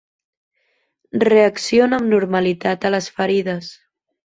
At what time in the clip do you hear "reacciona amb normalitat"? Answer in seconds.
1.25-2.91